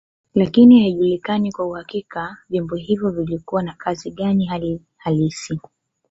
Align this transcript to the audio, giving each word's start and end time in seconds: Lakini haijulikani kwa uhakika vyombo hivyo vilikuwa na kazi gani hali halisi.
Lakini 0.33 0.81
haijulikani 0.81 1.51
kwa 1.51 1.65
uhakika 1.65 2.37
vyombo 2.49 2.75
hivyo 2.75 3.09
vilikuwa 3.09 3.63
na 3.63 3.73
kazi 3.73 4.11
gani 4.11 4.45
hali 4.45 4.81
halisi. 4.97 5.59